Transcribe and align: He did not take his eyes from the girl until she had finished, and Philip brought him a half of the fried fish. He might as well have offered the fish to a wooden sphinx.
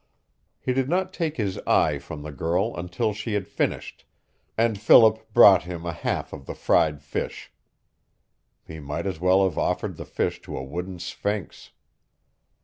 He 0.59 0.73
did 0.73 0.89
not 0.89 1.13
take 1.13 1.37
his 1.37 1.59
eyes 1.67 2.03
from 2.03 2.23
the 2.23 2.31
girl 2.31 2.75
until 2.75 3.13
she 3.13 3.33
had 3.35 3.47
finished, 3.47 4.03
and 4.57 4.81
Philip 4.81 5.31
brought 5.31 5.65
him 5.65 5.85
a 5.85 5.93
half 5.93 6.33
of 6.33 6.47
the 6.47 6.55
fried 6.55 7.03
fish. 7.03 7.51
He 8.65 8.79
might 8.79 9.05
as 9.05 9.19
well 9.19 9.43
have 9.43 9.59
offered 9.59 9.97
the 9.97 10.05
fish 10.05 10.41
to 10.41 10.57
a 10.57 10.63
wooden 10.63 10.97
sphinx. 10.97 11.69